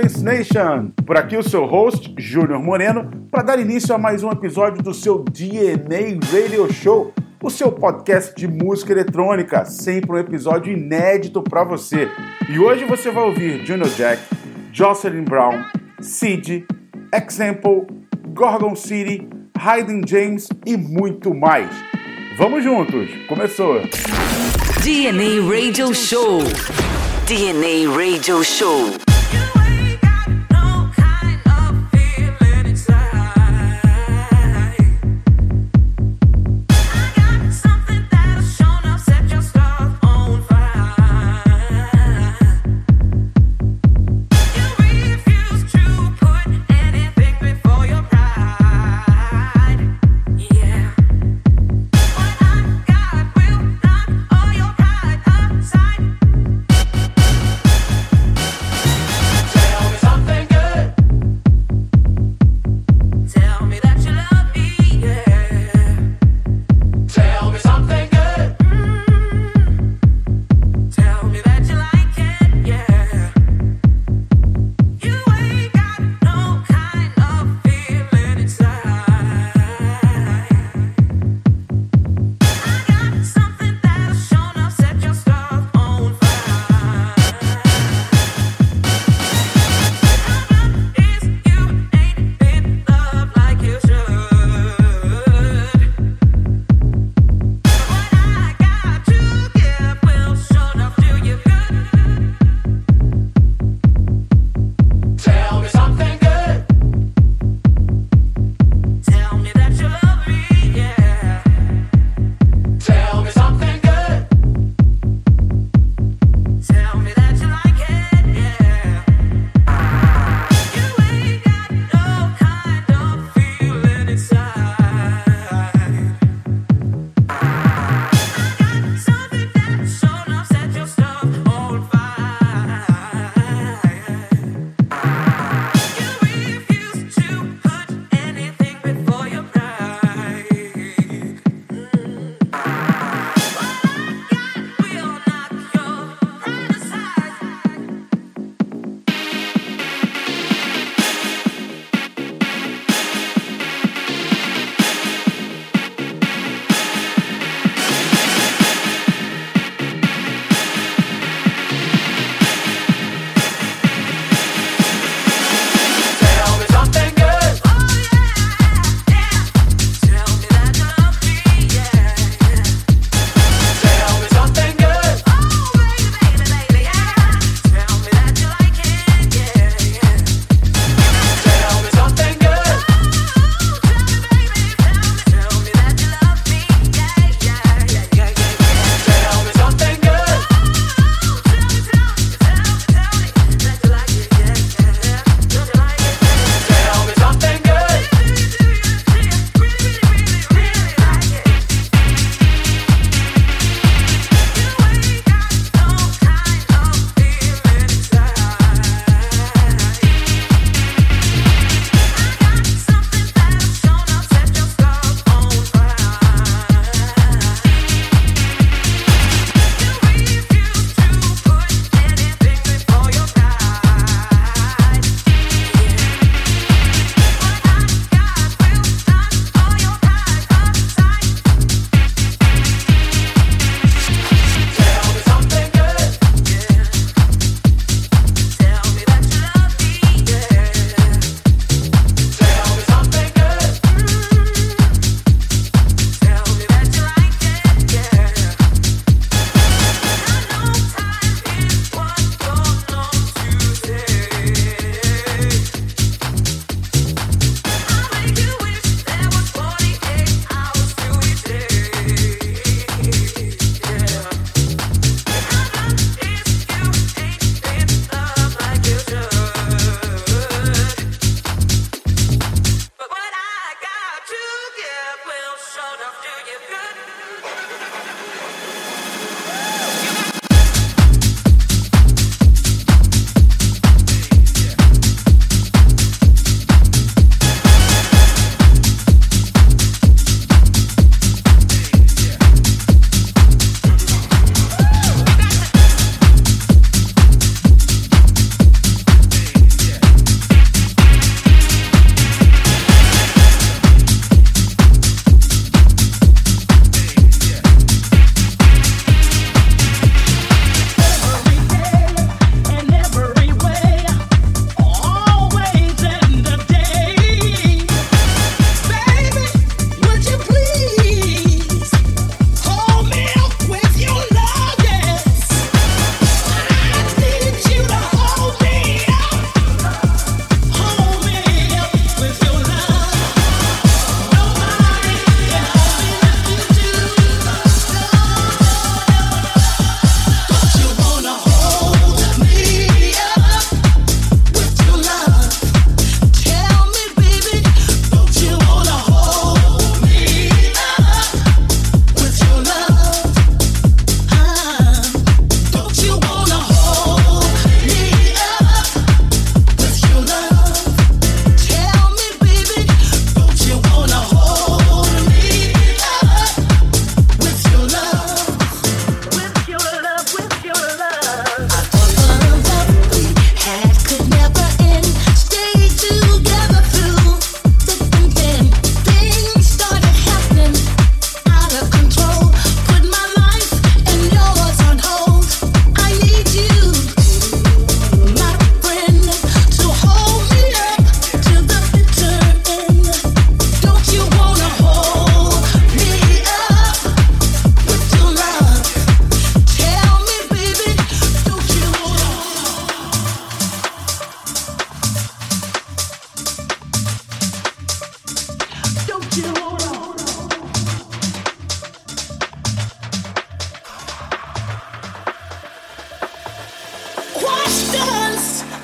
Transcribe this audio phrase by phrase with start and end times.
[0.00, 0.92] Dance Nation!
[1.04, 4.94] Por aqui o seu host, Júnior Moreno, para dar início a mais um episódio do
[4.94, 7.12] seu DNA Radio Show,
[7.42, 12.08] o seu podcast de música eletrônica, sempre um episódio inédito para você.
[12.48, 14.22] E hoje você vai ouvir Junior Jack,
[14.72, 15.64] Jocelyn Brown,
[16.00, 16.64] Sid,
[17.12, 17.88] Example,
[18.28, 21.70] Gorgon City, Hayden James e muito mais.
[22.36, 23.08] Vamos juntos!
[23.26, 23.80] Começou!
[24.84, 26.38] DNA Radio Show.
[27.26, 29.08] DNA Radio Show.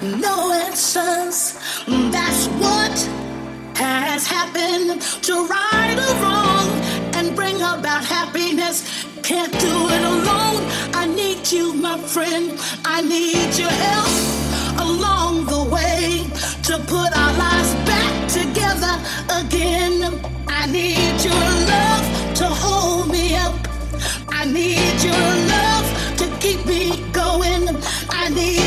[0.04, 1.58] no answers.
[1.86, 2.96] That's what
[3.76, 6.68] has happened to right or wrong
[7.14, 9.06] and bring about happiness.
[9.22, 10.62] Can't do it alone.
[10.94, 12.58] I need you, my friend.
[12.84, 14.14] I need your help
[14.86, 16.26] along the way
[16.64, 18.94] to put our lives back together
[19.40, 20.20] again.
[20.48, 23.56] I need your love to hold me up.
[24.28, 25.86] I need your love
[26.18, 27.68] to keep me going.
[28.10, 28.63] I need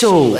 [0.00, 0.39] Show.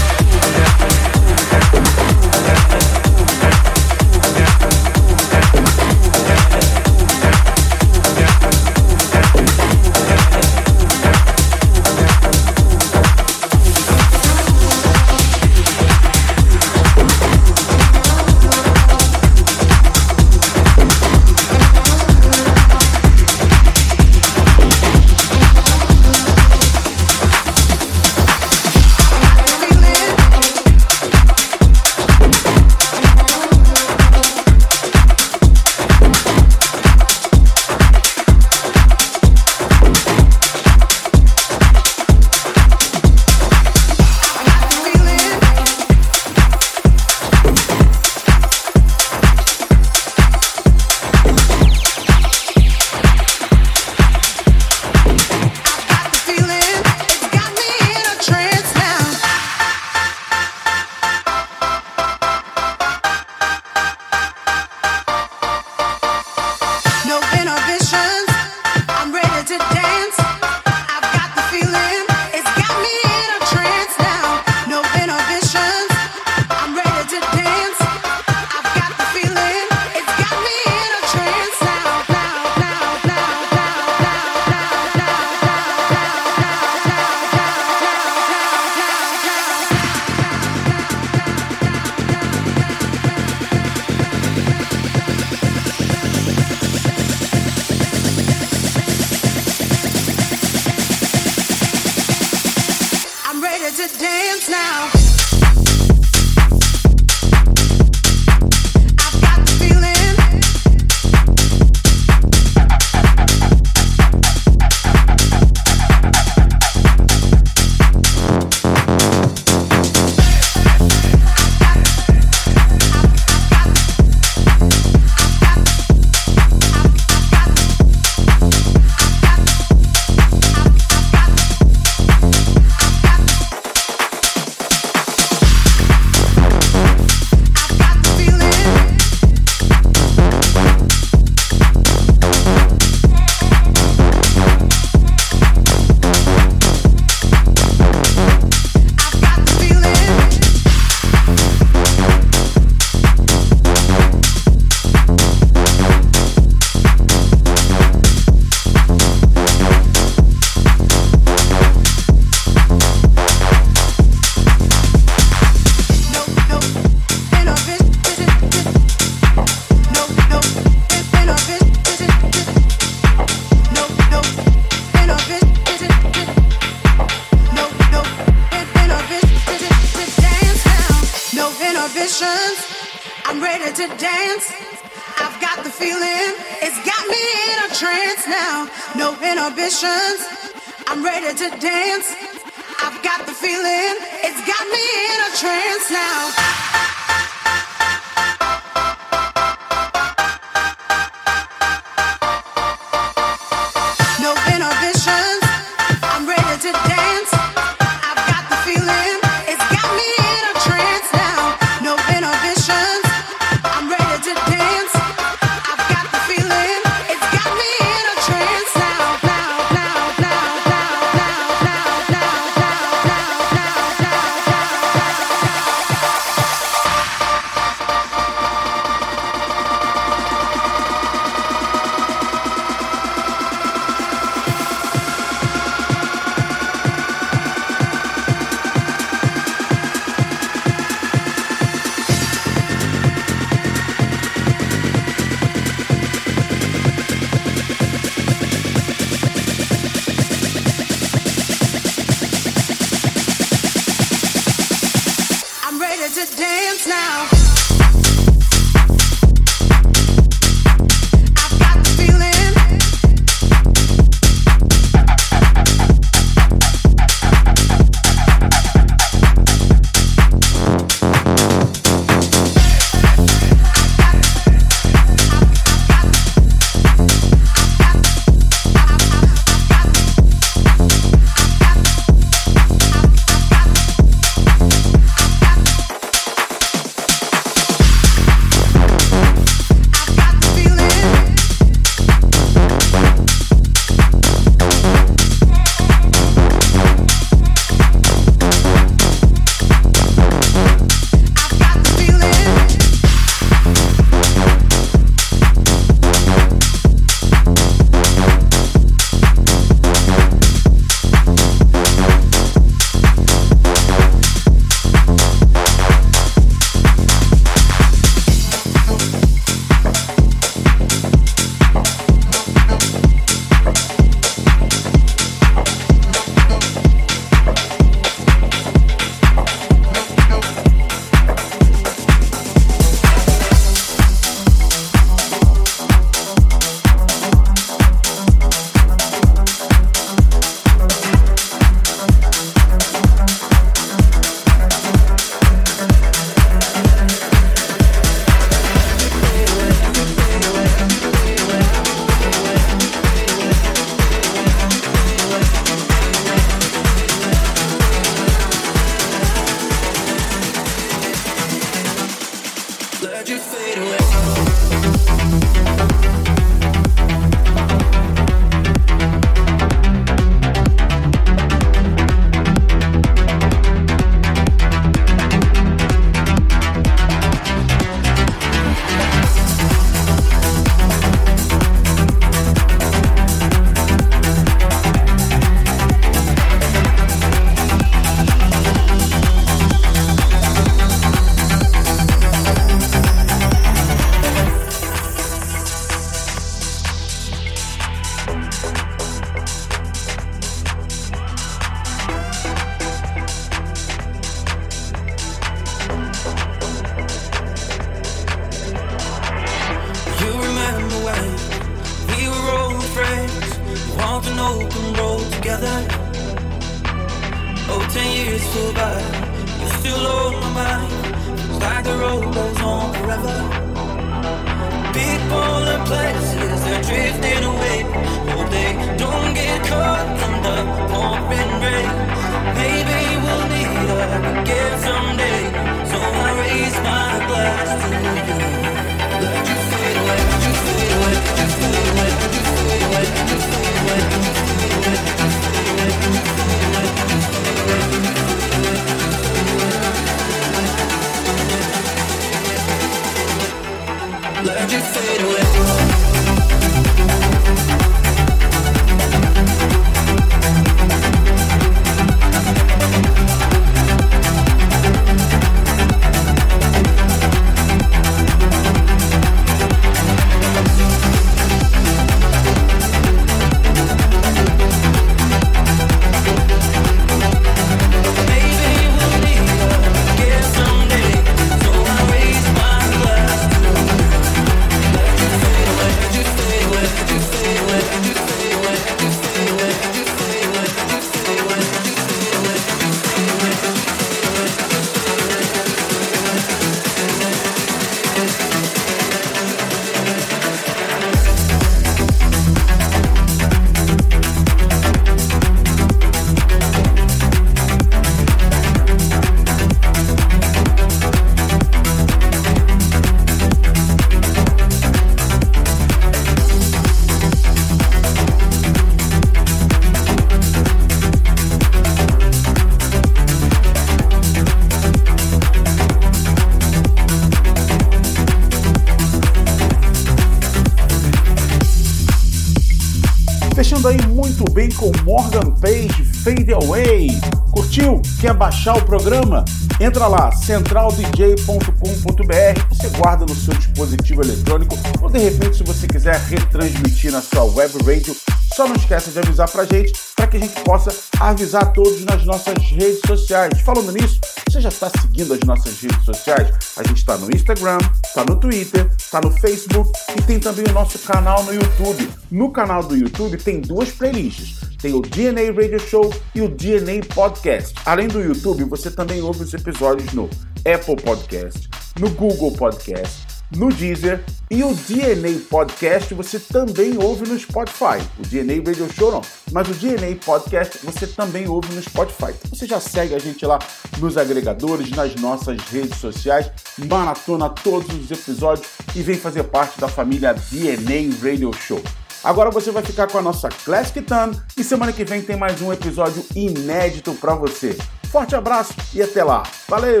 [534.76, 537.08] Com Morgan Page Fade Away.
[537.52, 538.00] Curtiu?
[538.20, 539.44] Quer baixar o programa?
[539.80, 542.60] Entra lá, centraldj.com.br.
[542.68, 547.44] Você guarda no seu dispositivo eletrônico ou de repente, se você quiser retransmitir na sua
[547.44, 548.16] web radio,
[548.54, 552.24] só não esqueça de avisar pra gente para que a gente possa avisar todos nas
[552.24, 553.60] nossas redes sociais.
[553.60, 556.54] Falando nisso, você já está seguindo as nossas redes sociais?
[556.76, 560.72] A gente está no Instagram, está no Twitter, está no Facebook e tem também o
[560.72, 562.08] nosso canal no YouTube.
[562.30, 564.53] No canal do YouTube tem duas playlists.
[564.84, 567.74] Tem o DNA Radio Show e o DNA Podcast.
[567.86, 570.28] Além do YouTube, você também ouve os episódios no
[570.58, 573.26] Apple Podcast, no Google Podcast,
[573.56, 578.06] no Deezer e o DNA Podcast você também ouve no Spotify.
[578.18, 579.22] O DNA Radio Show não,
[579.52, 582.34] mas o DNA Podcast você também ouve no Spotify.
[582.38, 583.58] Então você já segue a gente lá
[583.98, 586.50] nos agregadores, nas nossas redes sociais,
[586.86, 591.82] maratona todos os episódios e vem fazer parte da família DNA Radio Show.
[592.24, 595.60] Agora você vai ficar com a nossa Classic Tan e semana que vem tem mais
[595.60, 597.76] um episódio inédito para você.
[598.10, 599.42] Forte abraço e até lá.
[599.68, 600.00] Valeu!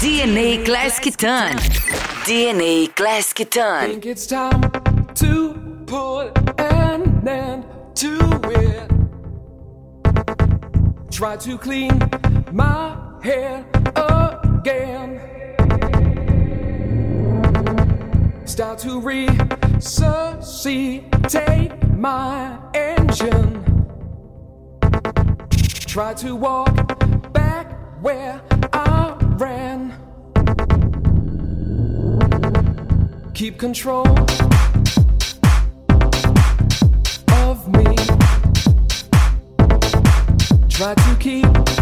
[0.00, 1.54] DNA Classic Ton.
[2.26, 3.90] DNA Classic Ton.
[3.90, 4.60] think it's time
[5.14, 5.54] to
[5.86, 7.64] put an end
[7.94, 8.18] to
[8.50, 8.90] it.
[11.12, 11.96] Try to clean
[12.52, 13.64] my hair
[13.94, 15.20] again.
[18.44, 19.00] Start to
[19.76, 23.62] resuscitate my engine.
[25.86, 26.74] Try to walk
[27.32, 28.40] back where
[28.72, 29.92] I ran.
[33.34, 34.08] Keep control
[37.44, 37.96] of me.
[40.70, 41.75] Try to keep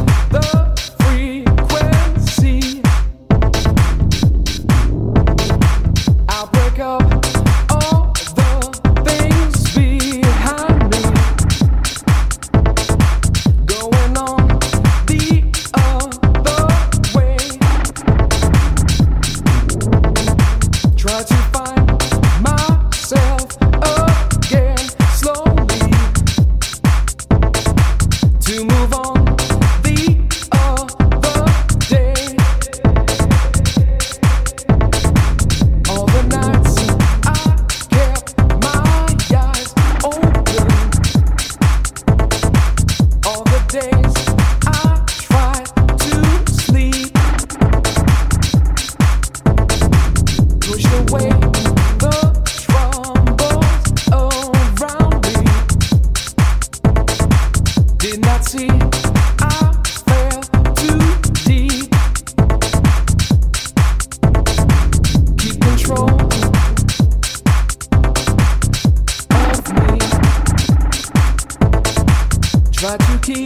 [72.84, 73.44] but you keep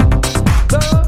[0.69, 1.08] the